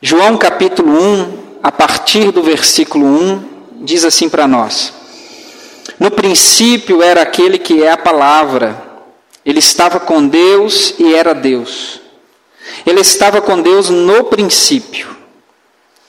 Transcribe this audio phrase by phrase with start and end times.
[0.00, 3.44] João capítulo 1, a partir do versículo 1,
[3.80, 4.92] diz assim para nós:
[5.98, 8.80] No princípio era aquele que é a palavra,
[9.44, 12.00] ele estava com Deus e era Deus.
[12.86, 15.16] Ele estava com Deus no princípio.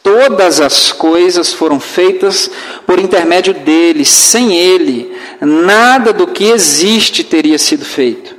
[0.04, 2.50] Todas as coisas foram feitas
[2.86, 8.36] por intermédio dele, sem ele, nada do que existe teria sido feito.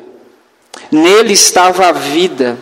[0.93, 2.57] Nele estava a vida,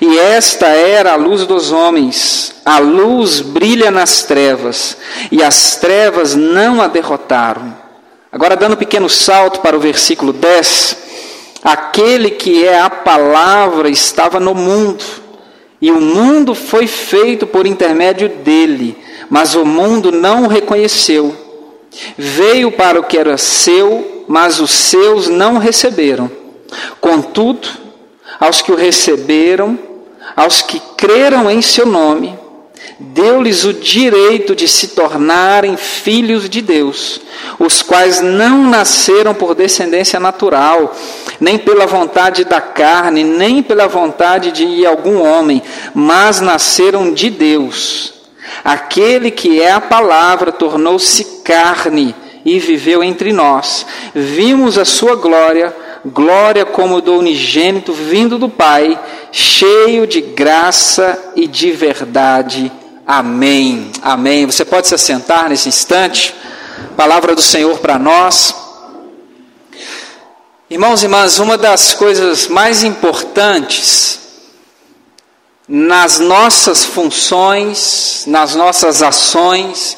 [0.00, 2.54] e esta era a luz dos homens.
[2.64, 4.96] A luz brilha nas trevas,
[5.30, 7.74] e as trevas não a derrotaram.
[8.32, 10.96] Agora, dando um pequeno salto para o versículo 10,
[11.62, 15.04] aquele que é a palavra estava no mundo,
[15.80, 18.96] e o mundo foi feito por intermédio dele,
[19.28, 21.34] mas o mundo não o reconheceu.
[22.16, 26.30] Veio para o que era seu, mas os seus não receberam.
[27.00, 27.68] Contudo,
[28.44, 29.78] aos que o receberam,
[30.36, 32.38] aos que creram em seu nome,
[32.98, 37.20] deu-lhes o direito de se tornarem filhos de Deus,
[37.58, 40.94] os quais não nasceram por descendência natural,
[41.40, 45.62] nem pela vontade da carne, nem pela vontade de algum homem,
[45.94, 48.12] mas nasceram de Deus.
[48.62, 53.86] Aquele que é a palavra tornou-se carne e viveu entre nós.
[54.14, 58.98] Vimos a sua glória glória como do unigênito vindo do Pai,
[59.32, 62.70] cheio de graça e de verdade.
[63.06, 63.90] Amém.
[64.02, 64.46] Amém.
[64.46, 66.34] Você pode se assentar nesse instante.
[66.96, 68.54] Palavra do Senhor para nós.
[70.68, 74.20] Irmãos e irmãs, uma das coisas mais importantes
[75.68, 79.96] nas nossas funções, nas nossas ações,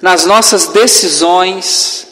[0.00, 2.07] nas nossas decisões,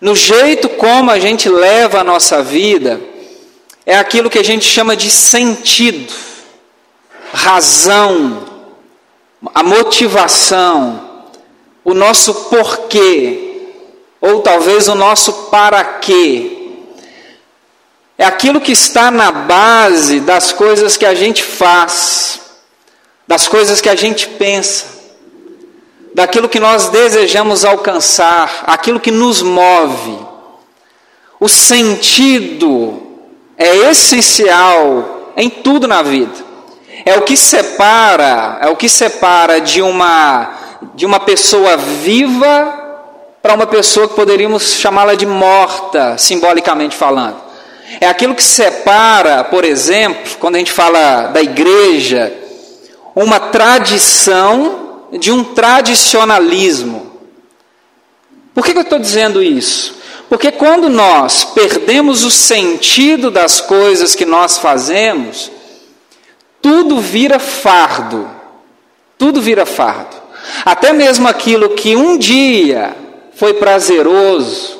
[0.00, 3.00] no jeito como a gente leva a nossa vida,
[3.84, 6.12] é aquilo que a gente chama de sentido,
[7.32, 8.44] razão,
[9.54, 11.24] a motivação,
[11.84, 13.68] o nosso porquê,
[14.20, 16.52] ou talvez o nosso para quê.
[18.18, 22.40] É aquilo que está na base das coisas que a gente faz,
[23.26, 24.95] das coisas que a gente pensa
[26.16, 30.18] daquilo que nós desejamos alcançar, aquilo que nos move.
[31.38, 33.02] O sentido
[33.58, 36.32] é essencial em tudo na vida.
[37.04, 40.54] É o que separa, é o que separa de uma
[40.94, 42.84] de uma pessoa viva
[43.42, 47.36] para uma pessoa que poderíamos chamá-la de morta, simbolicamente falando.
[48.00, 52.32] É aquilo que separa, por exemplo, quando a gente fala da igreja,
[53.14, 54.85] uma tradição
[55.18, 57.12] de um tradicionalismo.
[58.54, 59.94] Por que, eu estou dizendo isso?
[60.28, 65.50] Porque quando nós perdemos o sentido das coisas que nós fazemos,
[66.60, 68.28] tudo vira fardo.
[69.18, 70.16] Tudo vira fardo.
[70.64, 72.94] Até mesmo aquilo que um dia
[73.34, 74.78] foi prazeroso,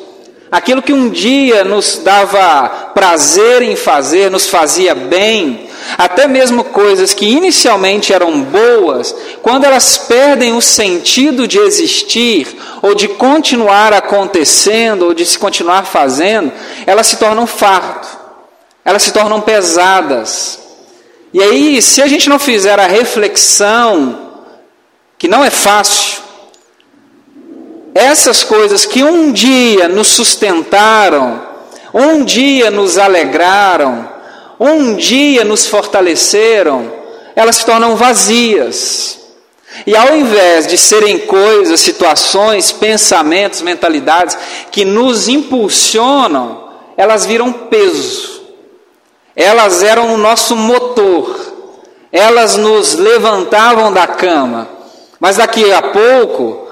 [0.50, 5.65] aquilo que um dia nos dava prazer em fazer, nos fazia bem,
[5.96, 12.94] até mesmo coisas que inicialmente eram boas, quando elas perdem o sentido de existir, ou
[12.94, 16.52] de continuar acontecendo, ou de se continuar fazendo,
[16.86, 18.06] elas se tornam fardo,
[18.84, 20.58] elas se tornam pesadas.
[21.32, 24.18] E aí, se a gente não fizer a reflexão,
[25.18, 26.22] que não é fácil,
[27.94, 31.42] essas coisas que um dia nos sustentaram,
[31.94, 34.15] um dia nos alegraram,
[34.58, 36.92] um dia nos fortaleceram,
[37.34, 39.20] elas se tornam vazias.
[39.86, 44.36] E ao invés de serem coisas, situações, pensamentos, mentalidades
[44.70, 48.42] que nos impulsionam, elas viram peso.
[49.34, 51.54] Elas eram o nosso motor.
[52.10, 54.66] Elas nos levantavam da cama.
[55.20, 56.66] Mas daqui a pouco,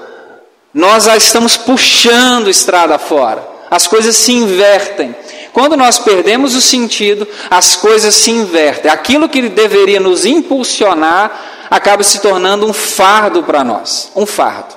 [0.73, 3.47] nós já estamos puxando estrada fora.
[3.69, 5.15] As coisas se invertem.
[5.55, 8.91] Quando nós perdemos o sentido, as coisas se invertem.
[8.91, 14.75] Aquilo que deveria nos impulsionar acaba se tornando um fardo para nós, um fardo.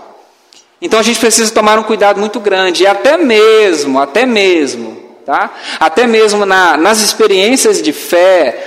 [0.81, 5.51] Então a gente precisa tomar um cuidado muito grande, e até mesmo, até mesmo, tá?
[5.81, 8.65] Até mesmo na, nas experiências de fé,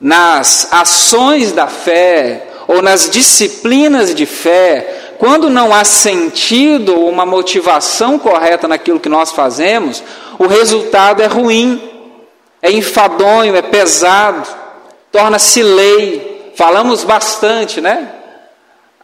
[0.00, 7.24] nas ações da fé, ou nas disciplinas de fé, quando não há sentido ou uma
[7.24, 10.02] motivação correta naquilo que nós fazemos,
[10.42, 11.80] o resultado é ruim,
[12.60, 14.48] é enfadonho, é pesado,
[15.12, 16.52] torna-se lei.
[16.56, 18.08] Falamos bastante, né?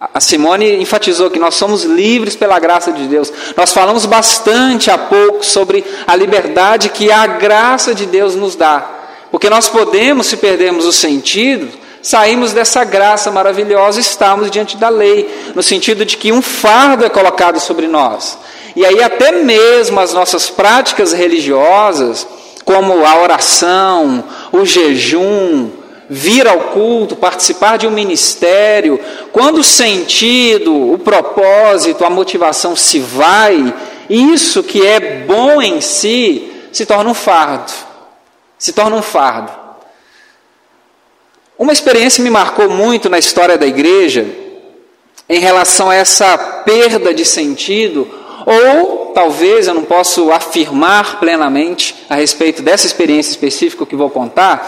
[0.00, 3.32] A Simone enfatizou que nós somos livres pela graça de Deus.
[3.56, 8.85] Nós falamos bastante há pouco sobre a liberdade que a graça de Deus nos dá.
[9.31, 11.69] Porque nós podemos, se perdermos o sentido,
[12.02, 17.08] saímos dessa graça maravilhosa, estamos diante da lei, no sentido de que um fardo é
[17.08, 18.38] colocado sobre nós.
[18.78, 22.25] E aí, até mesmo as nossas práticas religiosas,
[22.64, 24.22] como a oração,
[24.52, 25.69] o jejum,
[26.08, 29.00] vir ao culto, participar de um ministério,
[29.32, 33.75] quando o sentido, o propósito, a motivação se vai,
[34.08, 37.72] isso que é bom em si se torna um fardo.
[38.56, 39.50] Se torna um fardo.
[41.58, 44.25] Uma experiência me marcou muito na história da igreja
[45.28, 52.14] em relação a essa perda de sentido, ou talvez eu não posso afirmar plenamente a
[52.14, 54.66] respeito dessa experiência específica que vou contar,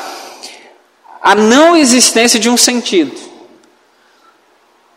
[1.22, 3.18] a não existência de um sentido.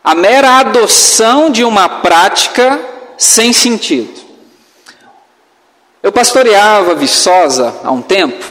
[0.02, 2.78] A mera adoção de uma prática
[3.16, 4.20] sem sentido.
[6.02, 8.44] Eu pastoreava Viçosa há um tempo,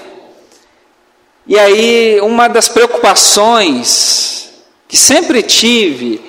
[1.45, 4.49] e aí uma das preocupações
[4.87, 6.19] que sempre tive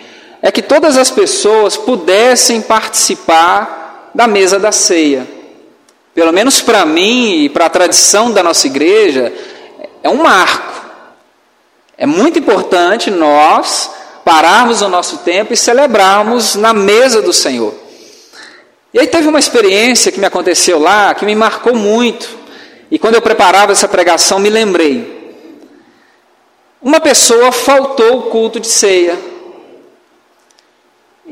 [0.42, 3.83] é que todas as pessoas pudessem participar
[4.14, 5.26] da mesa da ceia.
[6.14, 9.32] Pelo menos para mim e para a tradição da nossa igreja,
[10.02, 10.72] é um marco.
[11.98, 13.90] É muito importante nós
[14.24, 17.74] pararmos o nosso tempo e celebrarmos na mesa do Senhor.
[18.92, 22.28] E aí teve uma experiência que me aconteceu lá que me marcou muito.
[22.90, 25.14] E quando eu preparava essa pregação, me lembrei.
[26.80, 29.18] Uma pessoa faltou o culto de ceia.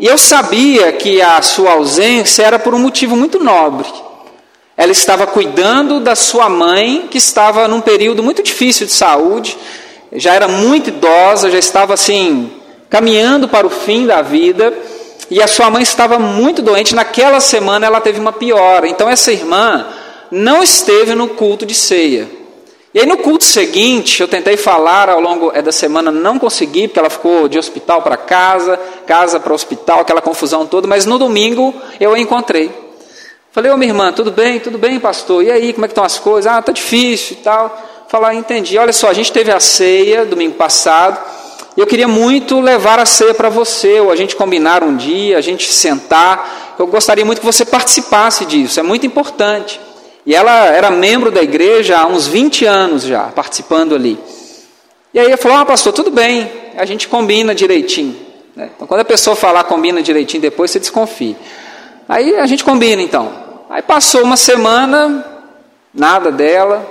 [0.02, 3.86] E eu sabia que a sua ausência era por um motivo muito nobre.
[4.76, 9.56] Ela estava cuidando da sua mãe, que estava num período muito difícil de saúde,
[10.12, 12.50] já era muito idosa, já estava assim,
[12.90, 14.74] caminhando para o fim da vida,
[15.30, 16.96] e a sua mãe estava muito doente.
[16.96, 18.88] Naquela semana ela teve uma piora.
[18.88, 19.86] Então essa irmã
[20.32, 22.28] não esteve no culto de ceia.
[22.94, 26.88] E aí no culto seguinte, eu tentei falar ao longo é, da semana, não consegui,
[26.88, 31.18] porque ela ficou de hospital para casa, casa para hospital, aquela confusão toda, mas no
[31.18, 32.70] domingo eu a encontrei.
[33.50, 34.60] Falei, ô minha irmã, tudo bem?
[34.60, 35.42] Tudo bem, pastor?
[35.44, 36.52] E aí, como é que estão as coisas?
[36.52, 38.76] Ah, tá difícil e tal falar, entendi.
[38.76, 41.18] Olha só, a gente teve a ceia domingo passado,
[41.74, 45.38] e eu queria muito levar a ceia para você, ou a gente combinar um dia,
[45.38, 46.74] a gente sentar.
[46.78, 49.80] Eu gostaria muito que você participasse disso, é muito importante.
[50.24, 54.18] E ela era membro da igreja há uns 20 anos já, participando ali.
[55.12, 58.16] E aí ela falou: Ah, pastor, tudo bem, a gente combina direitinho.
[58.54, 58.70] Né?
[58.74, 61.36] Então, quando a pessoa falar combina direitinho, depois você desconfia.
[62.08, 63.32] Aí a gente combina então.
[63.68, 65.24] Aí passou uma semana,
[65.94, 66.86] nada dela.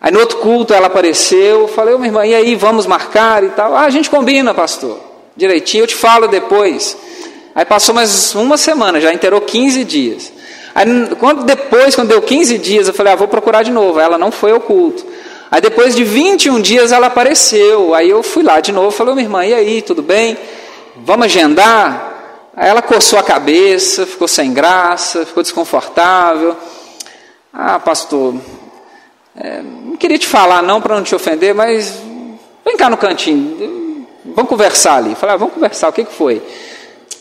[0.00, 3.48] Aí no outro culto ela apareceu, falei, ô minha irmã, e aí, vamos marcar e
[3.50, 3.74] tal?
[3.74, 5.00] Ah, a gente combina, pastor,
[5.36, 6.96] direitinho, eu te falo depois.
[7.54, 10.32] Aí passou mais uma semana, já inteirou 15 dias.
[10.78, 10.86] Aí
[11.16, 13.98] quando, depois, quando deu 15 dias, eu falei, ah, vou procurar de novo.
[13.98, 15.04] Ela não foi ao culto.
[15.50, 17.96] Aí depois de 21 dias ela apareceu.
[17.96, 20.38] Aí eu fui lá de novo, falei, minha irmã, e aí, tudo bem?
[20.98, 22.52] Vamos agendar?
[22.56, 26.56] Aí ela coçou a cabeça, ficou sem graça, ficou desconfortável.
[27.52, 28.36] Ah, pastor,
[29.34, 32.00] é, não queria te falar não para não te ofender, mas
[32.64, 35.16] vem cá no cantinho, vamos conversar ali.
[35.16, 36.40] Falei, ah, vamos conversar, o que, que foi?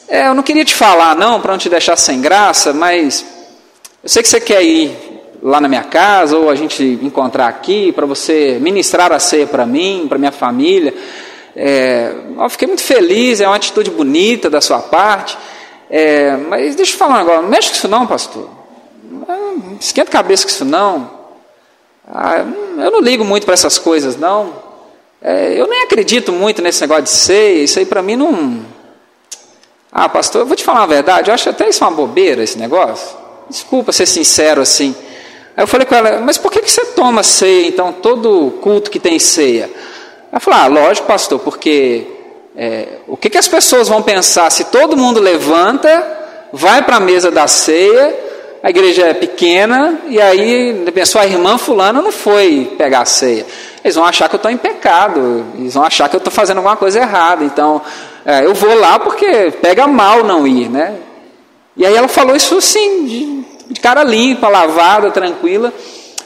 [0.08, 3.37] É, eu não queria te falar não para não te deixar sem graça, mas
[4.08, 4.98] eu sei que você quer ir
[5.44, 9.66] lá na minha casa ou a gente encontrar aqui para você ministrar a ceia para
[9.66, 10.94] mim, para minha família.
[11.54, 15.38] É, eu fiquei muito feliz, é uma atitude bonita da sua parte.
[15.90, 18.50] É, mas deixa eu falar agora, não mexe com isso não, pastor.
[19.78, 21.12] Esquenta a cabeça com isso não.
[22.08, 22.46] Ah,
[22.78, 24.54] eu não ligo muito para essas coisas, não.
[25.22, 28.62] É, eu nem acredito muito nesse negócio de ser, isso aí para mim não.
[29.92, 32.58] Ah, pastor, eu vou te falar uma verdade, eu acho até isso uma bobeira esse
[32.58, 33.17] negócio.
[33.50, 34.96] Desculpa ser sincero assim.
[35.56, 38.92] Aí eu falei com ela, mas por que, que você toma ceia, então, todo culto
[38.92, 39.70] que tem ceia?
[40.32, 42.06] Ela falou, ah, lógico, pastor, porque
[42.56, 46.06] é, o que, que as pessoas vão pensar se todo mundo levanta,
[46.54, 48.28] vai para a mesa da ceia
[48.68, 53.46] a igreja é pequena, e aí pensou, a irmã fulana não foi pegar a ceia.
[53.84, 56.58] Eles vão achar que eu estou em pecado, eles vão achar que eu estou fazendo
[56.58, 57.44] alguma coisa errada.
[57.44, 57.82] Então,
[58.26, 60.96] é, eu vou lá porque pega mal não ir, né?
[61.78, 65.72] E aí ela falou isso assim, de, de cara limpa, lavada, tranquila.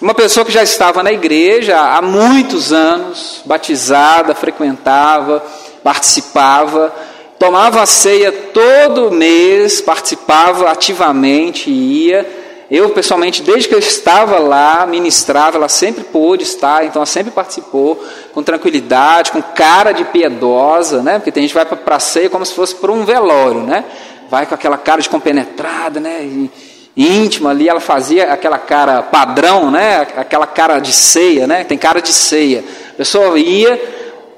[0.02, 5.44] Uma pessoa que já estava na igreja há muitos anos, batizada, frequentava,
[5.84, 6.92] participava,
[7.38, 12.26] tomava a ceia todo mês, participava ativamente, ia.
[12.72, 17.30] Eu, pessoalmente, desde que eu estava lá, ministrava, ela sempre pôde estar, então ela sempre
[17.30, 18.02] participou
[18.34, 21.20] com tranquilidade, com cara de piedosa, né?
[21.20, 23.84] Porque tem gente que vai para a ceia como se fosse para um velório, né?
[24.32, 26.24] Vai com aquela cara de compenetrada, né?
[26.24, 26.50] E,
[26.96, 30.08] íntima ali, ela fazia aquela cara padrão, né?
[30.16, 31.66] Aquela cara de ceia, né?
[31.66, 32.64] Tem cara de ceia.
[32.94, 33.78] A pessoa ia,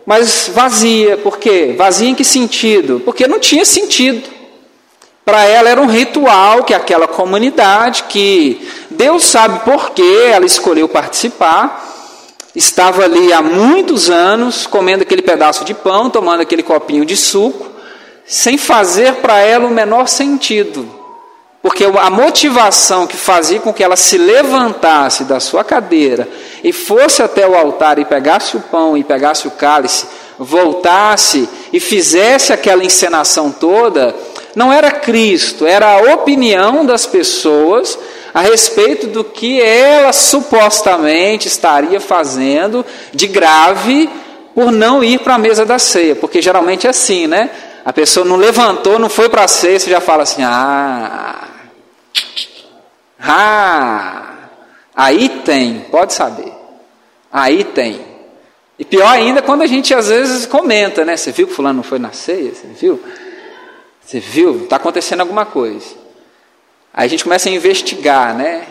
[0.04, 1.16] mas vazia.
[1.18, 1.76] Por quê?
[1.78, 3.04] Vazia em que sentido?
[3.06, 4.28] Porque não tinha sentido.
[5.24, 10.90] Para ela era um ritual que aquela comunidade, que Deus sabe por que ela escolheu
[10.90, 11.88] participar,
[12.56, 17.73] estava ali há muitos anos, comendo aquele pedaço de pão, tomando aquele copinho de suco,
[18.26, 21.04] sem fazer para ela o menor sentido.
[21.62, 26.28] Porque a motivação que fazia com que ela se levantasse da sua cadeira
[26.62, 30.06] e fosse até o altar e pegasse o pão e pegasse o cálice,
[30.38, 34.14] voltasse e fizesse aquela encenação toda,
[34.54, 37.98] não era Cristo, era a opinião das pessoas
[38.34, 44.10] a respeito do que ela supostamente estaria fazendo de grave
[44.54, 47.50] por não ir para a mesa da ceia, porque geralmente é assim, né?
[47.86, 51.48] A pessoa não levantou, não foi para a ceia, você já fala assim: ah,
[53.20, 54.34] ah,
[54.96, 56.54] aí tem, pode saber,
[57.32, 58.14] aí tem.
[58.80, 61.16] E pior ainda quando a gente às vezes comenta, né?
[61.16, 62.54] Você viu que fulano não foi na ceia?
[62.54, 63.02] Você viu?
[64.04, 64.64] Você viu?
[64.64, 66.04] Está acontecendo alguma coisa.
[66.94, 68.66] Aí a gente começa a investigar, né?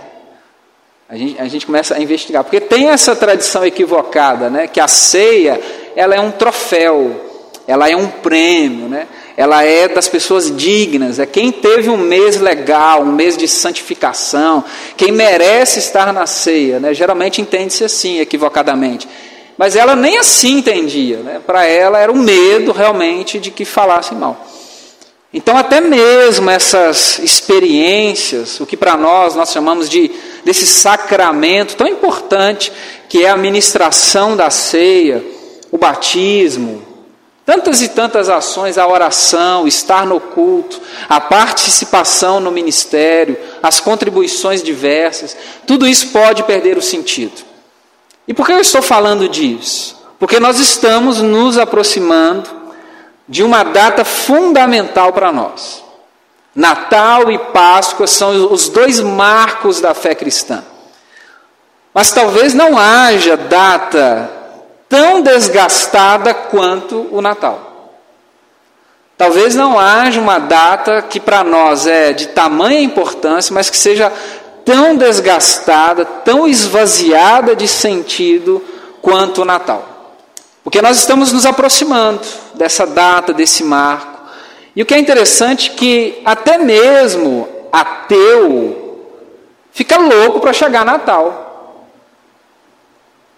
[1.09, 4.67] A gente, a gente começa a investigar, porque tem essa tradição equivocada, né?
[4.67, 5.61] Que a ceia,
[5.95, 7.32] ela é um troféu,
[7.67, 9.07] ela é um prêmio, né?
[9.37, 14.65] Ela é das pessoas dignas, é quem teve um mês legal, um mês de santificação,
[14.97, 16.93] quem merece estar na ceia, né?
[16.93, 19.09] Geralmente entende-se assim, equivocadamente.
[19.57, 21.41] Mas ela nem assim entendia, né?
[21.47, 24.47] Para ela era o um medo realmente de que falassem mal.
[25.35, 30.11] Então, até mesmo essas experiências, o que para nós nós chamamos de
[30.45, 32.73] desse sacramento tão importante,
[33.09, 35.25] que é a ministração da ceia,
[35.71, 36.92] o batismo,
[37.45, 44.63] tantas e tantas ações, a oração, estar no culto, a participação no ministério, as contribuições
[44.63, 47.43] diversas, tudo isso pode perder o sentido.
[48.27, 50.01] E por que eu estou falando disso?
[50.19, 52.49] Porque nós estamos nos aproximando
[53.29, 55.83] de uma data fundamental para nós.
[56.55, 60.63] Natal e Páscoa são os dois marcos da fé cristã.
[61.95, 64.31] Mas talvez não haja data
[64.93, 67.95] tão desgastada quanto o Natal.
[69.17, 74.13] Talvez não haja uma data que para nós é de tamanha importância, mas que seja
[74.67, 78.63] tão desgastada, tão esvaziada de sentido
[79.01, 80.19] quanto o Natal.
[80.63, 82.21] Porque nós estamos nos aproximando
[82.53, 84.21] dessa data, desse marco.
[84.77, 89.07] E o que é interessante é que até mesmo ateu
[89.73, 91.52] fica louco para chegar Natal.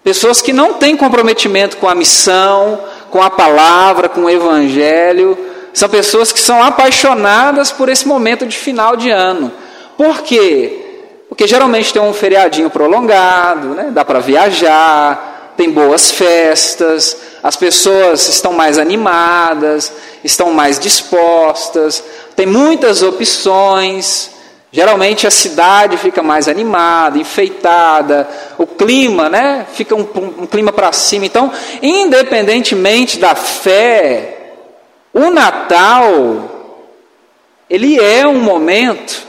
[0.04, 2.78] Pessoas que não têm comprometimento com a missão,
[3.10, 5.36] com a palavra, com o evangelho,
[5.72, 9.50] são pessoas que são apaixonadas por esse momento de final de ano.
[9.96, 10.80] Por quê?
[11.26, 13.88] Porque geralmente tem um feriadinho prolongado, né?
[13.90, 19.90] dá para viajar, tem boas festas, as pessoas estão mais animadas,
[20.22, 22.04] estão mais dispostas,
[22.36, 24.33] tem muitas opções.
[24.74, 28.28] Geralmente a cidade fica mais animada, enfeitada,
[28.58, 30.00] o clima, né, fica um,
[30.40, 31.24] um clima para cima.
[31.24, 34.54] Então, independentemente da fé,
[35.12, 36.50] o Natal
[37.70, 39.22] ele é um momento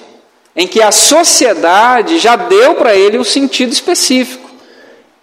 [0.56, 4.50] em que a sociedade já deu para ele um sentido específico.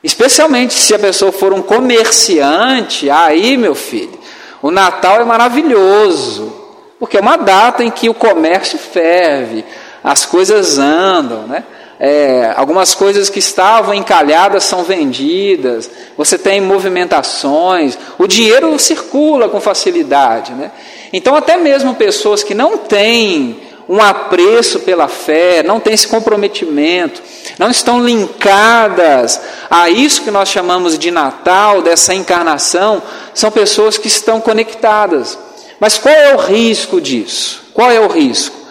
[0.05, 4.21] Especialmente se a pessoa for um comerciante, aí, meu filho,
[4.63, 6.53] o Natal é maravilhoso,
[7.01, 9.65] porque é uma data em que o comércio ferve,
[10.03, 11.65] as coisas andam, né?
[12.05, 19.61] É, algumas coisas que estavam encalhadas são vendidas, você tem movimentações, o dinheiro circula com
[19.61, 20.53] facilidade.
[20.53, 20.73] Né?
[21.13, 27.23] Então, até mesmo pessoas que não têm um apreço pela fé, não têm esse comprometimento,
[27.57, 29.41] não estão linkadas
[29.71, 33.01] a isso que nós chamamos de Natal, dessa encarnação,
[33.33, 35.39] são pessoas que estão conectadas.
[35.79, 37.63] Mas qual é o risco disso?
[37.73, 38.62] Qual é o risco?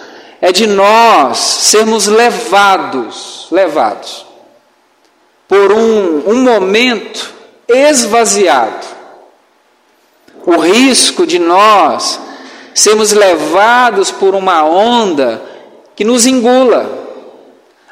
[0.41, 4.25] É de nós sermos levados, levados,
[5.47, 7.31] por um, um momento
[7.67, 8.87] esvaziado.
[10.43, 12.19] O risco de nós
[12.73, 15.41] sermos levados por uma onda
[15.95, 16.99] que nos engula.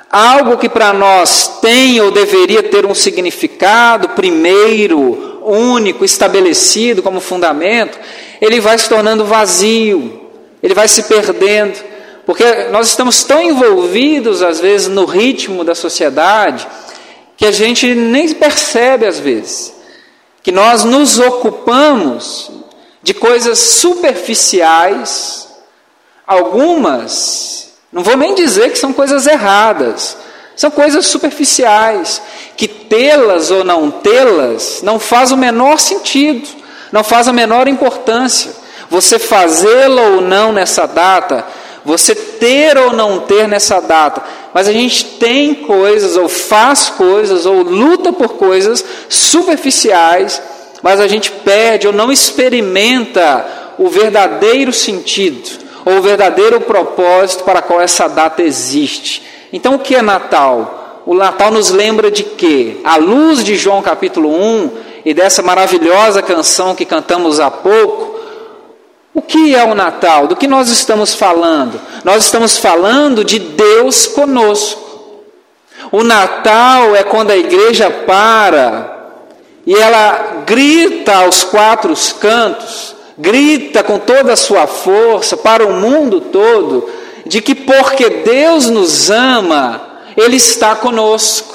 [0.10, 8.00] Algo que para nós tem ou deveria ter um significado primeiro, único, estabelecido como fundamento,
[8.42, 10.28] ele vai se tornando vazio,
[10.64, 11.78] ele vai se perdendo,
[12.30, 16.68] porque nós estamos tão envolvidos, às vezes, no ritmo da sociedade,
[17.36, 19.74] que a gente nem percebe, às vezes,
[20.44, 22.52] que nós nos ocupamos
[23.02, 25.48] de coisas superficiais,
[26.28, 30.16] algumas, não vou nem dizer que são coisas erradas,
[30.56, 32.22] são coisas superficiais,
[32.56, 36.48] que tê-las ou não tê-las não faz o menor sentido.
[36.92, 38.52] Não faz a menor importância.
[38.88, 41.46] Você fazê-lo ou não nessa data,
[41.90, 44.22] você ter ou não ter nessa data,
[44.54, 50.40] mas a gente tem coisas, ou faz coisas, ou luta por coisas superficiais,
[50.84, 55.50] mas a gente perde ou não experimenta o verdadeiro sentido,
[55.84, 59.24] ou o verdadeiro propósito para qual essa data existe.
[59.52, 61.02] Então, o que é Natal?
[61.08, 62.78] O Natal nos lembra de quê?
[62.84, 64.70] À luz de João capítulo 1
[65.06, 68.09] e dessa maravilhosa canção que cantamos há pouco,
[69.14, 70.28] o que é o Natal?
[70.28, 71.80] Do que nós estamos falando?
[72.04, 74.90] Nós estamos falando de Deus conosco.
[75.92, 78.98] O Natal é quando a igreja para
[79.66, 86.22] e ela grita aos quatro cantos, grita com toda a sua força para o mundo
[86.22, 86.90] todo,
[87.26, 89.82] de que porque Deus nos ama,
[90.16, 91.49] Ele está conosco.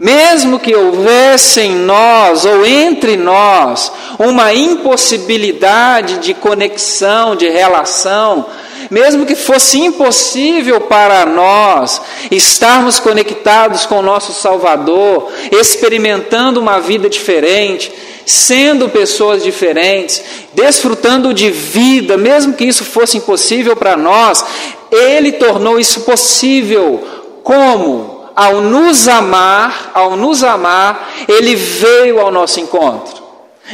[0.00, 8.46] Mesmo que houvesse em nós ou entre nós uma impossibilidade de conexão, de relação,
[8.90, 17.06] mesmo que fosse impossível para nós estarmos conectados com o nosso Salvador, experimentando uma vida
[17.06, 17.92] diferente,
[18.24, 20.22] sendo pessoas diferentes,
[20.54, 24.42] desfrutando de vida, mesmo que isso fosse impossível para nós,
[24.90, 27.06] Ele tornou isso possível.
[27.44, 28.19] Como?
[28.34, 33.20] Ao nos amar, ao nos amar, ele veio ao nosso encontro.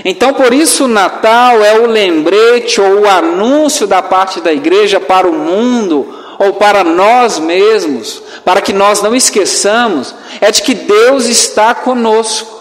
[0.05, 5.01] Então, por isso, o Natal é o lembrete ou o anúncio da parte da igreja
[5.01, 10.75] para o mundo ou para nós mesmos, para que nós não esqueçamos, é de que
[10.75, 12.57] Deus está conosco.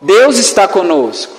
[0.00, 1.37] Deus está conosco.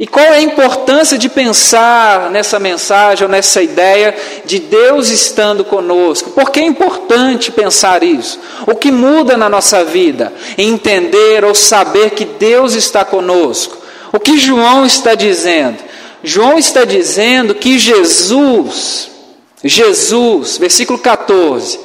[0.00, 4.16] E qual é a importância de pensar nessa mensagem ou nessa ideia
[4.46, 6.30] de Deus estando conosco?
[6.30, 8.40] Por que é importante pensar isso?
[8.66, 10.32] O que muda na nossa vida?
[10.56, 13.76] Entender ou saber que Deus está conosco.
[14.10, 15.76] O que João está dizendo?
[16.24, 19.10] João está dizendo que Jesus,
[19.62, 21.78] Jesus, versículo 14,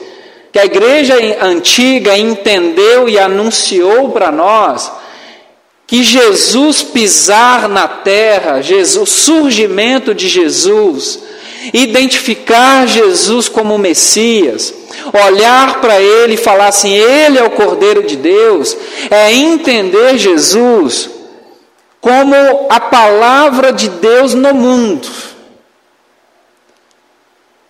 [0.53, 4.89] que a igreja antiga entendeu e anunciou para nós
[5.87, 11.19] que Jesus pisar na terra, Jesus, surgimento de Jesus,
[11.73, 14.73] identificar Jesus como Messias,
[15.27, 18.75] olhar para ele e falar assim: Ele é o Cordeiro de Deus,
[19.09, 21.09] é entender Jesus
[22.01, 22.35] como
[22.69, 25.07] a palavra de Deus no mundo.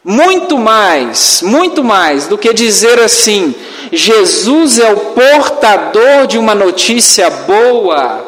[0.04, 3.56] Muito mais, muito mais do que dizer assim,
[3.92, 8.26] Jesus é o portador de uma notícia boa,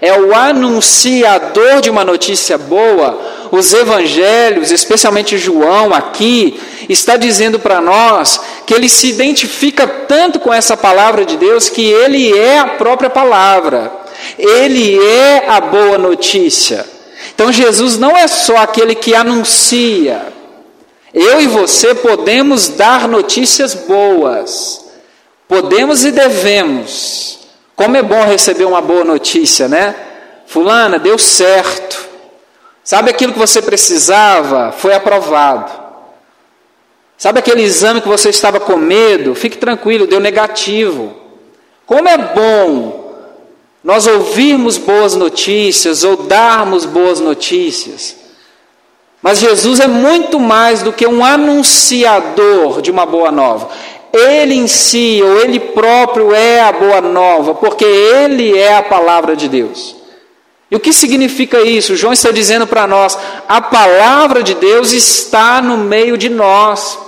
[0.00, 3.38] é o anunciador de uma notícia boa.
[3.50, 10.52] Os evangelhos, especialmente João aqui, está dizendo para nós que ele se identifica tanto com
[10.52, 13.92] essa palavra de Deus que ele é a própria palavra.
[14.38, 16.86] Ele é a boa notícia.
[17.34, 20.22] Então Jesus não é só aquele que anuncia,
[21.12, 24.84] eu e você podemos dar notícias boas,
[25.50, 27.40] podemos e devemos.
[27.74, 29.96] Como é bom receber uma boa notícia, né?
[30.46, 32.08] Fulana, deu certo.
[32.84, 34.70] Sabe aquilo que você precisava?
[34.70, 35.72] Foi aprovado.
[37.18, 39.34] Sabe aquele exame que você estava com medo?
[39.34, 41.16] Fique tranquilo, deu negativo.
[41.84, 43.12] Como é bom
[43.82, 48.16] nós ouvirmos boas notícias ou darmos boas notícias.
[49.22, 53.68] Mas Jesus é muito mais do que um anunciador de uma boa nova.
[54.12, 59.36] Ele em si, ou ele próprio é a boa nova, porque ele é a palavra
[59.36, 59.96] de Deus.
[60.70, 61.96] E o que significa isso?
[61.96, 63.18] João está dizendo para nós:
[63.48, 66.98] a palavra de Deus está no meio de nós.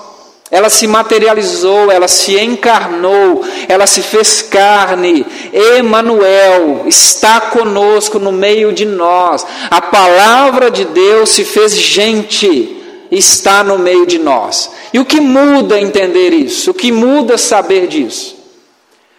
[0.51, 5.25] Ela se materializou, ela se encarnou, ela se fez carne.
[5.51, 9.47] Emanuel está conosco no meio de nós.
[9.71, 12.82] A palavra de Deus se fez gente,
[13.13, 14.71] está no meio de nós.
[14.93, 16.71] E o que muda entender isso?
[16.71, 18.37] O que muda saber disso?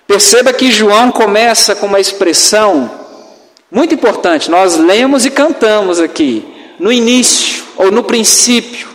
[0.08, 2.90] Perceba que João começa com uma expressão
[3.72, 4.50] muito importante.
[4.50, 6.44] Nós lemos e cantamos aqui,
[6.80, 8.90] no início ou no princípio.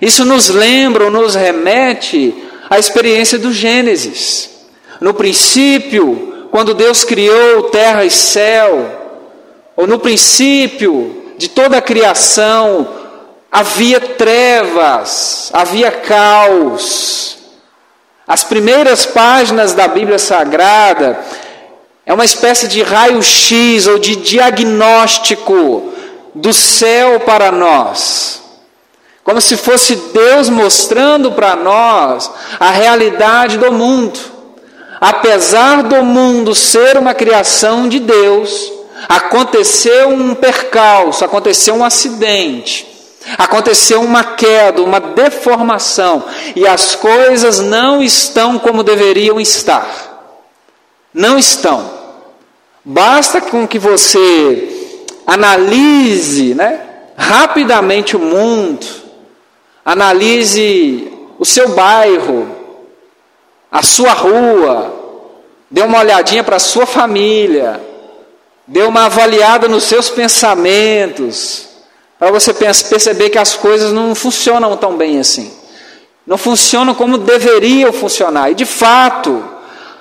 [0.00, 2.34] Isso nos lembra ou nos remete
[2.68, 4.50] à experiência do Gênesis.
[5.00, 9.06] No princípio, quando Deus criou terra e céu,
[9.74, 12.88] ou no princípio de toda a criação,
[13.50, 17.38] havia trevas, havia caos.
[18.26, 21.18] As primeiras páginas da Bíblia Sagrada
[22.04, 25.92] é uma espécie de raio-x ou de diagnóstico
[26.34, 28.42] do céu para nós.
[29.22, 32.30] Como se fosse Deus mostrando para nós
[32.60, 34.18] a realidade do mundo.
[35.00, 38.76] Apesar do mundo ser uma criação de Deus,
[39.08, 42.86] Aconteceu um percalço, aconteceu um acidente,
[43.38, 49.86] aconteceu uma queda, uma deformação, e as coisas não estão como deveriam estar.
[51.12, 51.90] Não estão.
[52.84, 54.92] Basta com que você
[55.26, 56.80] analise né,
[57.16, 58.86] rapidamente o mundo,
[59.84, 62.46] analise o seu bairro,
[63.70, 64.94] a sua rua,
[65.70, 67.80] dê uma olhadinha para a sua família,
[68.66, 71.65] dê uma avaliada nos seus pensamentos,
[72.18, 75.52] para você perceber que as coisas não funcionam tão bem assim.
[76.26, 78.50] Não funcionam como deveriam funcionar.
[78.50, 79.44] E de fato,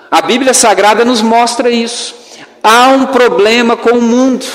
[0.10, 2.15] a Bíblia Sagrada nos mostra isso.
[2.63, 4.45] Há um problema com o mundo.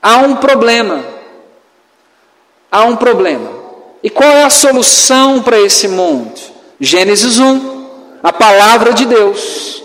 [0.00, 1.04] Há um problema.
[2.70, 3.50] Há um problema.
[4.02, 6.38] E qual é a solução para esse mundo?
[6.78, 7.86] Gênesis 1,
[8.22, 9.82] a palavra de Deus.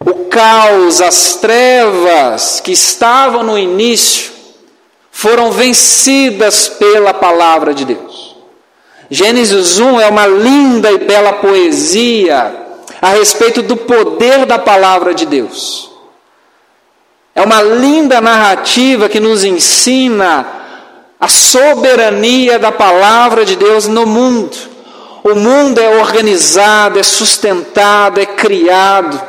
[0.00, 4.37] O caos, as trevas que estavam no início
[5.18, 8.36] foram vencidas pela palavra de Deus.
[9.10, 12.54] Gênesis 1 é uma linda e bela poesia
[13.02, 15.90] a respeito do poder da palavra de Deus.
[17.34, 20.46] É uma linda narrativa que nos ensina
[21.18, 24.56] a soberania da palavra de Deus no mundo.
[25.24, 29.20] O mundo é organizado, é sustentado, é criado,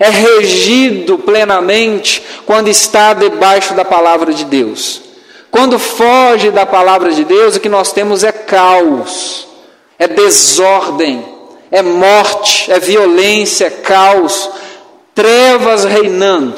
[0.00, 5.11] é regido plenamente quando está debaixo da palavra de Deus.
[5.52, 9.46] Quando foge da palavra de Deus, o que nós temos é caos,
[9.98, 11.22] é desordem,
[11.70, 14.48] é morte, é violência, é caos,
[15.14, 16.56] trevas reinando.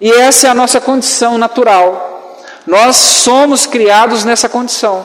[0.00, 2.38] E essa é a nossa condição natural.
[2.64, 5.04] Nós somos criados nessa condição.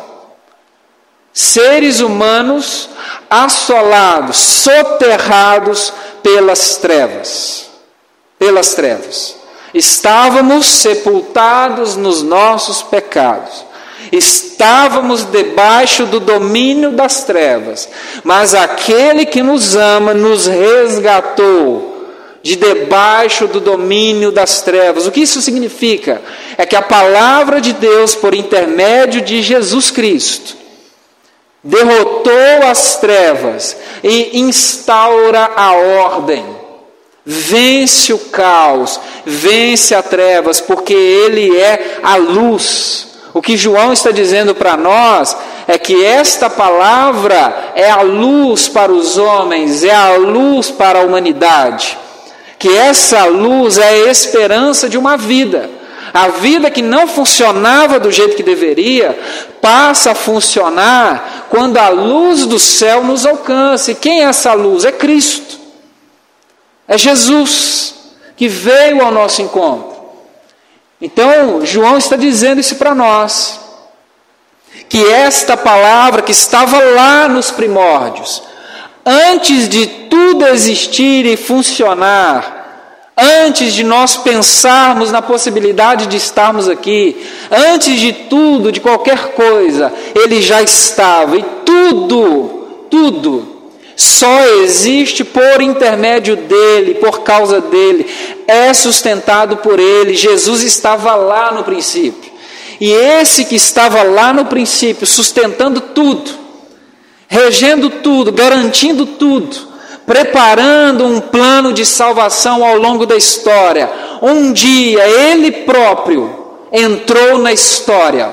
[1.33, 2.87] Seres humanos
[3.27, 7.67] assolados, soterrados pelas trevas.
[8.37, 9.36] Pelas trevas.
[9.77, 13.63] Estávamos sepultados nos nossos pecados.
[14.11, 17.87] Estávamos debaixo do domínio das trevas,
[18.23, 21.95] mas aquele que nos ama nos resgatou
[22.41, 25.05] de debaixo do domínio das trevas.
[25.05, 26.21] O que isso significa?
[26.57, 30.55] É que a palavra de Deus, por intermédio de Jesus Cristo,
[31.63, 36.56] derrotou as trevas e instaura a ordem.
[37.29, 43.07] Vence o caos, vence as trevas, porque Ele é a luz.
[43.33, 45.35] O que João está dizendo para nós
[45.67, 51.03] é que esta palavra é a luz para os homens, é a luz para a
[51.03, 51.97] humanidade
[52.59, 55.69] que essa luz é a esperança de uma vida.
[56.13, 59.17] A vida que não funcionava do jeito que deveria,
[59.61, 63.91] passa a funcionar quando a luz do céu nos alcança.
[63.91, 64.85] E quem é essa luz?
[64.85, 65.56] É Cristo.
[66.87, 67.95] É Jesus
[68.35, 69.97] que veio ao nosso encontro.
[71.01, 73.59] Então, João está dizendo isso para nós.
[74.87, 78.43] Que esta palavra que estava lá nos primórdios,
[79.05, 82.57] antes de tudo existir e funcionar,
[83.17, 89.91] antes de nós pensarmos na possibilidade de estarmos aqui, antes de tudo, de qualquer coisa,
[90.15, 93.56] ele já estava, e tudo, tudo,
[93.97, 98.05] só existe por intermédio dele, por causa dele,
[98.47, 100.13] é sustentado por ele.
[100.13, 102.31] Jesus estava lá no princípio.
[102.79, 106.29] E esse que estava lá no princípio, sustentando tudo,
[107.27, 109.67] regendo tudo, garantindo tudo,
[110.05, 113.89] preparando um plano de salvação ao longo da história.
[114.21, 118.31] Um dia ele próprio entrou na história,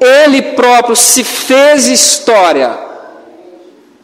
[0.00, 2.93] ele próprio se fez história,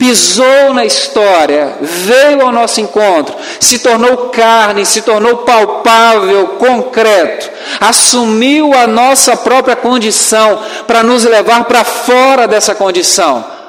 [0.00, 8.72] pisou na história, veio ao nosso encontro, se tornou carne, se tornou palpável, concreto, assumiu
[8.72, 13.60] a nossa própria condição para nos levar para fora dessa condição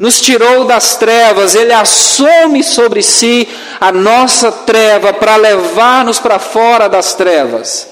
[0.00, 3.48] nos tirou das trevas, Ele assume sobre si
[3.80, 7.88] a nossa treva para levar-nos para fora das trevas.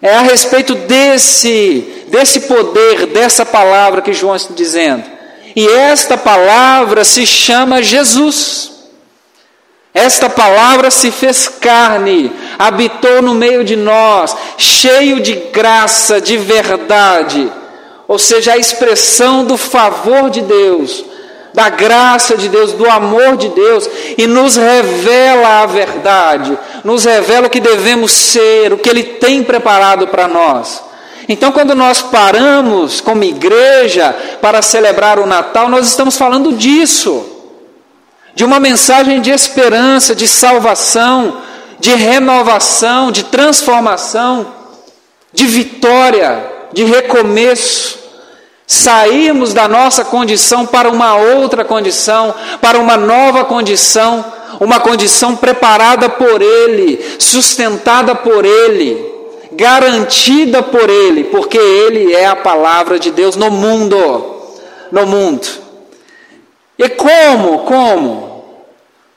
[0.00, 5.15] É a respeito desse, desse poder, dessa palavra que João está dizendo.
[5.56, 8.72] E esta palavra se chama Jesus.
[9.94, 17.50] Esta palavra se fez carne, habitou no meio de nós, cheio de graça, de verdade.
[18.06, 21.02] Ou seja, a expressão do favor de Deus
[21.56, 23.88] da graça de Deus, do amor de Deus,
[24.18, 29.42] e nos revela a verdade, nos revela o que devemos ser, o que Ele tem
[29.42, 30.84] preparado para nós.
[31.28, 37.24] Então, quando nós paramos como igreja para celebrar o Natal, nós estamos falando disso,
[38.34, 41.38] de uma mensagem de esperança, de salvação,
[41.80, 44.46] de renovação, de transformação,
[45.32, 48.06] de vitória, de recomeço.
[48.68, 54.24] Sairmos da nossa condição para uma outra condição, para uma nova condição,
[54.58, 59.15] uma condição preparada por Ele, sustentada por Ele,
[59.56, 64.34] garantida por Ele, porque Ele é a palavra de Deus no mundo.
[64.92, 65.46] No mundo.
[66.78, 67.60] E como?
[67.60, 68.44] Como?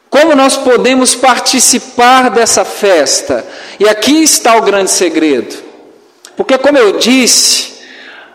[0.10, 3.46] Como nós podemos participar dessa festa?
[3.80, 5.56] E aqui está o grande segredo.
[6.36, 7.74] Porque, como eu disse,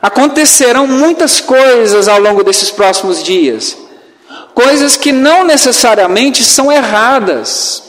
[0.00, 3.76] acontecerão muitas coisas ao longo desses próximos dias.
[4.54, 7.83] Coisas que não necessariamente são erradas,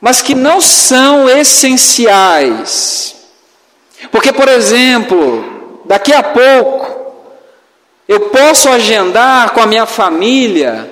[0.00, 3.14] mas que não são essenciais.
[4.10, 7.00] Porque, por exemplo, daqui a pouco,
[8.08, 10.88] eu posso agendar com a minha família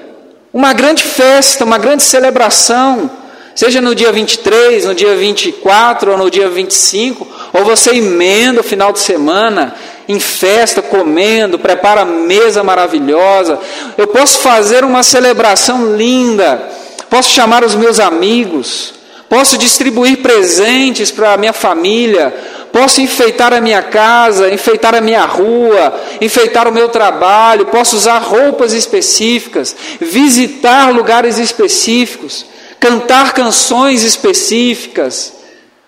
[0.53, 3.11] uma grande festa, uma grande celebração,
[3.55, 8.65] seja no dia 23, no dia 24 ou no dia 25, ou você emenda o
[8.65, 9.75] final de semana
[10.07, 13.59] em festa, comendo, prepara mesa maravilhosa.
[13.97, 16.63] Eu posso fazer uma celebração linda,
[17.11, 18.95] posso chamar os meus amigos,
[19.29, 22.35] posso distribuir presentes para a minha família,
[22.73, 28.19] posso enfeitar a minha casa, enfeitar a minha rua, enfeitar o meu trabalho, posso usar
[28.19, 32.47] roupas específicas, visitar lugares específicos,
[32.81, 35.35] cantar canções específicas,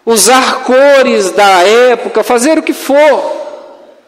[0.05, 3.41] usar cores da época, fazer o que for.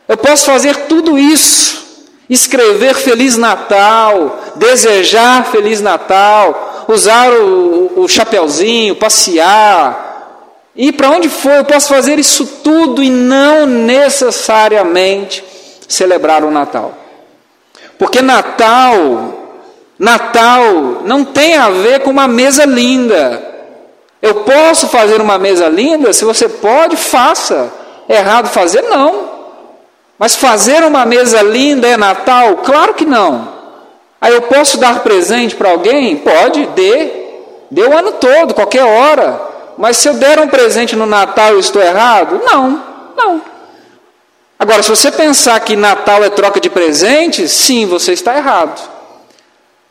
[0.09, 1.81] Eu posso fazer tudo isso.
[2.29, 10.13] Escrever Feliz Natal, desejar Feliz Natal, usar o, o chapeuzinho, passear,
[10.75, 15.45] e para onde for, eu posso fazer isso tudo e não necessariamente
[15.87, 16.95] celebrar o Natal.
[17.99, 19.35] Porque Natal,
[19.99, 23.51] Natal não tem a ver com uma mesa linda.
[24.21, 26.13] Eu posso fazer uma mesa linda?
[26.13, 27.71] Se você pode, faça.
[28.09, 28.83] É errado fazer?
[28.83, 29.31] Não.
[30.19, 32.59] Mas fazer uma mesa linda é Natal?
[32.59, 33.62] Claro que não.
[34.23, 36.17] Aí eu posso dar presente para alguém?
[36.17, 37.11] Pode, dê.
[37.69, 39.41] Dê o ano todo, qualquer hora.
[39.77, 42.41] Mas se eu der um presente no Natal eu estou errado?
[42.45, 42.85] Não,
[43.17, 43.43] não.
[44.57, 48.81] Agora, se você pensar que Natal é troca de presentes, sim, você está errado.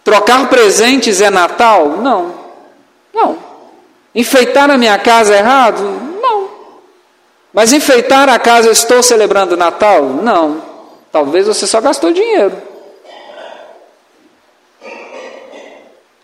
[0.01, 1.97] Trocar presentes é Natal?
[1.97, 2.33] Não,
[3.13, 3.37] não.
[4.15, 5.83] Enfeitar a minha casa é errado?
[6.21, 6.49] Não.
[7.51, 10.03] Mas enfeitar a casa eu estou celebrando Natal?
[10.03, 10.63] Não.
[11.11, 12.70] Talvez você só gastou dinheiro.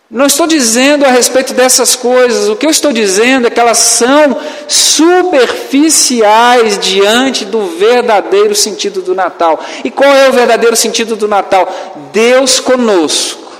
[0.09, 3.77] Não estou dizendo a respeito dessas coisas, o que eu estou dizendo é que elas
[3.77, 9.59] são superficiais diante do verdadeiro sentido do Natal.
[9.83, 11.69] E qual é o verdadeiro sentido do Natal?
[12.13, 13.51] Deus conosco.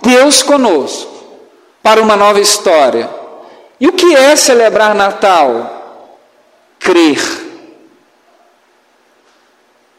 [0.00, 1.12] Deus conosco
[1.82, 3.10] para uma nova história.
[3.80, 6.06] E o que é celebrar Natal?
[6.78, 7.20] Crer.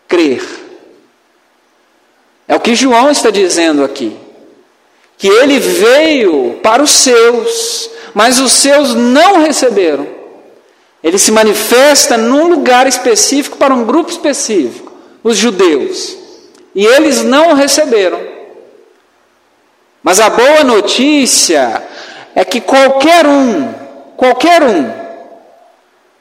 [0.08, 0.42] Crer.
[2.48, 4.24] É o que João está dizendo aqui
[5.18, 10.08] que ele veio para os seus, mas os seus não receberam.
[11.04, 14.92] Ele se manifesta num lugar específico para um grupo específico,
[15.24, 16.18] os judeus,
[16.74, 18.20] e eles não receberam.
[20.02, 21.84] Mas a boa notícia
[22.36, 23.74] é que qualquer um,
[24.18, 25.06] qualquer um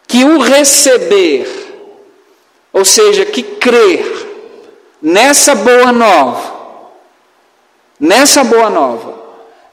[0.06, 1.46] que o receber,
[2.72, 4.28] ou seja, que crer
[5.02, 6.53] nessa boa nova,
[7.98, 9.14] nessa boa nova,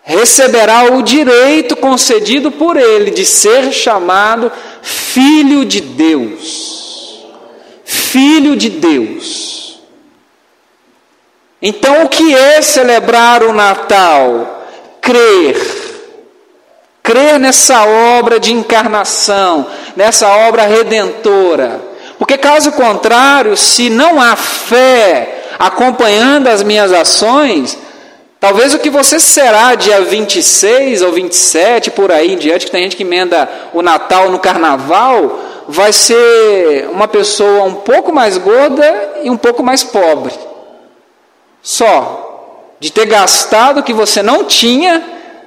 [0.03, 7.25] receberá o direito concedido por ele de ser chamado filho de Deus.
[7.85, 9.79] Filho de Deus.
[11.61, 14.65] Então, o que é celebrar o Natal?
[14.99, 15.81] Crer.
[17.03, 21.81] Crer nessa obra de encarnação, nessa obra redentora.
[22.17, 27.77] Porque, caso contrário, se não há fé acompanhando as minhas ações,
[28.41, 32.81] Talvez o que você será dia 26 ou 27, por aí em diante, que tem
[32.81, 39.19] gente que emenda o Natal no Carnaval, vai ser uma pessoa um pouco mais gorda
[39.21, 40.33] e um pouco mais pobre.
[41.61, 42.29] Só.
[42.79, 45.03] De ter gastado o que você não tinha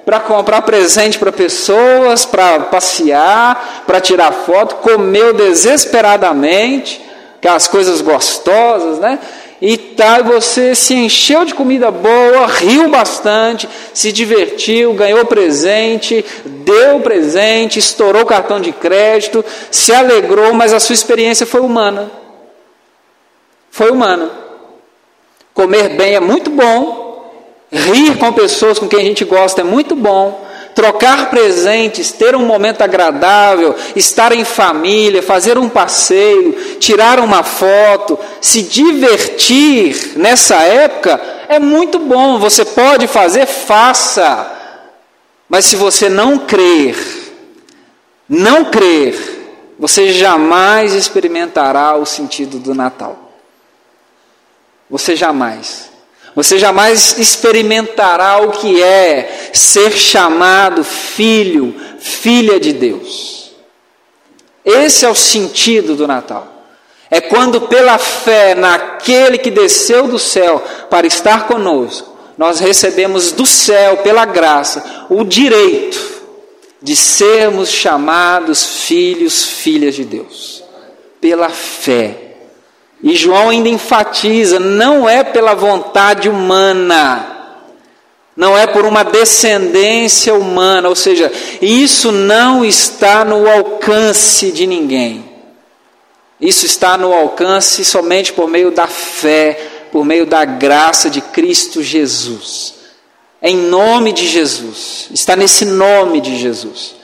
[0.06, 7.04] para comprar presente para pessoas, para passear, para tirar foto, comeu desesperadamente,
[7.38, 9.18] aquelas coisas gostosas, né?
[9.66, 17.00] E tal, você se encheu de comida boa, riu bastante, se divertiu, ganhou presente, deu
[17.00, 22.10] presente, estourou cartão de crédito, se alegrou, mas a sua experiência foi humana.
[23.70, 24.30] Foi humana.
[25.54, 27.32] Comer bem é muito bom,
[27.72, 32.44] rir com pessoas com quem a gente gosta é muito bom, trocar presentes, ter um
[32.44, 41.20] momento agradável, estar em família, fazer um passeio, tirar uma foto, se divertir nessa época
[41.48, 42.38] é muito bom.
[42.38, 44.50] Você pode fazer, faça.
[45.48, 46.96] Mas se você não crer,
[48.28, 49.16] não crer,
[49.78, 53.32] você jamais experimentará o sentido do Natal.
[54.88, 55.90] Você jamais.
[56.34, 63.52] Você jamais experimentará o que é ser chamado filho, filha de Deus.
[64.64, 66.52] Esse é o sentido do Natal.
[67.10, 73.46] É quando, pela fé naquele que desceu do céu para estar conosco, nós recebemos do
[73.46, 76.14] céu, pela graça, o direito
[76.82, 80.64] de sermos chamados filhos, filhas de Deus.
[81.20, 82.24] Pela fé.
[83.02, 87.33] E João ainda enfatiza: não é pela vontade humana,
[88.36, 91.30] não é por uma descendência humana, ou seja,
[91.62, 95.24] isso não está no alcance de ninguém.
[96.40, 101.80] Isso está no alcance somente por meio da fé, por meio da graça de Cristo
[101.80, 102.74] Jesus.
[103.40, 106.96] Em nome de Jesus, está nesse nome de Jesus.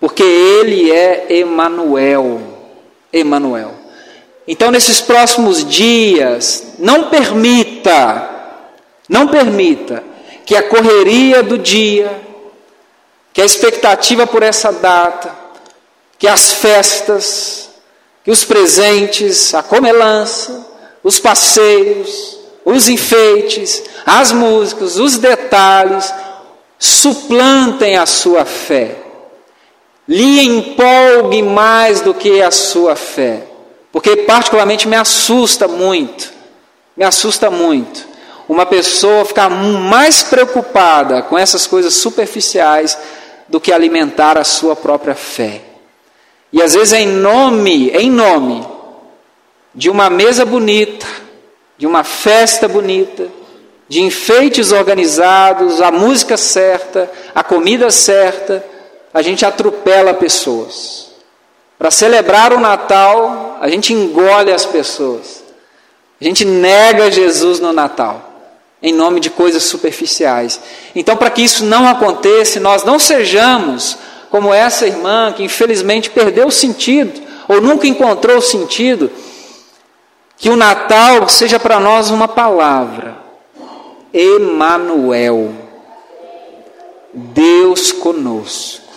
[0.00, 2.40] Porque ele é Emanuel.
[3.12, 3.74] Emanuel.
[4.48, 8.28] Então, nesses próximos dias, não permita,
[9.08, 10.09] não permita
[10.50, 12.10] que a correria do dia,
[13.32, 15.32] que a expectativa por essa data,
[16.18, 17.70] que as festas,
[18.24, 20.66] que os presentes, a comelança,
[21.04, 26.12] os passeios, os enfeites, as músicas, os detalhes,
[26.80, 28.96] suplantem a sua fé.
[30.08, 33.44] Lhe empolgue mais do que a sua fé.
[33.92, 36.32] Porque particularmente me assusta muito,
[36.96, 38.09] me assusta muito,
[38.52, 42.98] uma pessoa ficar mais preocupada com essas coisas superficiais
[43.48, 45.60] do que alimentar a sua própria fé.
[46.52, 48.66] E às vezes em nome, em nome
[49.72, 51.06] de uma mesa bonita,
[51.78, 53.28] de uma festa bonita,
[53.88, 58.64] de enfeites organizados, a música certa, a comida certa,
[59.14, 61.12] a gente atropela pessoas.
[61.78, 65.44] Para celebrar o Natal, a gente engole as pessoas.
[66.20, 68.29] A gente nega Jesus no Natal,
[68.82, 70.60] em nome de coisas superficiais.
[70.94, 73.98] Então, para que isso não aconteça, nós não sejamos
[74.30, 79.10] como essa irmã que infelizmente perdeu o sentido, ou nunca encontrou o sentido,
[80.36, 83.18] que o Natal seja para nós uma palavra.
[84.12, 85.52] Emanuel.
[87.12, 88.88] Deus conosco.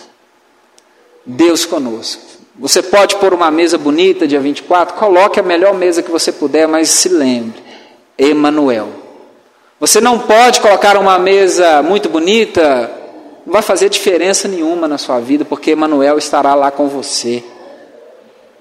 [1.26, 2.22] Deus conosco.
[2.56, 6.68] Você pode pôr uma mesa bonita dia 24, coloque a melhor mesa que você puder,
[6.68, 7.60] mas se lembre,
[8.16, 9.03] Emanuel.
[9.84, 12.90] Você não pode colocar uma mesa muito bonita,
[13.44, 17.44] não vai fazer diferença nenhuma na sua vida, porque Emanuel estará lá com você.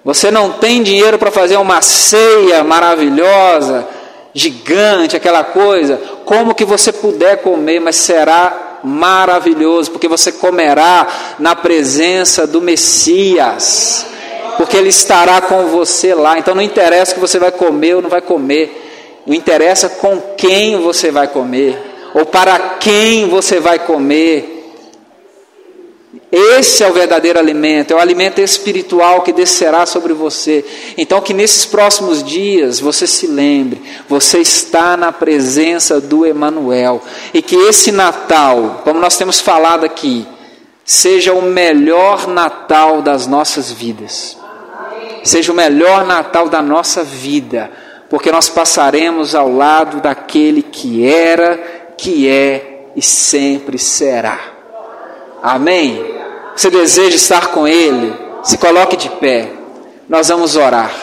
[0.04, 3.88] Você não tem dinheiro para fazer uma ceia maravilhosa,
[4.34, 11.08] gigante, aquela coisa, como que você puder comer, mas será maravilhoso, porque você comerá
[11.40, 14.08] na presença do Messias,
[14.58, 16.38] porque Ele estará com você lá.
[16.38, 18.83] Então não interessa que você vai comer ou não vai comer,
[19.26, 21.78] não interessa com quem você vai comer,
[22.14, 24.50] ou para quem você vai comer.
[26.32, 30.66] Esse é o verdadeiro alimento, é o alimento espiritual que descerá sobre você.
[30.98, 37.02] Então, que nesses próximos dias você se lembre, você está na presença do Emanuel
[37.36, 40.28] e que esse Natal, como nós temos falado aqui,
[40.84, 44.38] seja o melhor Natal das nossas vidas.
[45.24, 47.72] Seja o melhor Natal da nossa vida,
[48.14, 51.58] porque nós passaremos ao lado daquele que era,
[51.98, 54.40] que é e sempre será.
[55.42, 56.14] Amém.
[56.56, 58.14] Você deseja estar com Ele?
[58.44, 59.52] Se coloque de pé.
[60.08, 60.94] Nós vamos orar.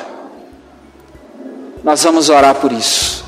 [1.83, 3.20] Nós vamos orar por isso.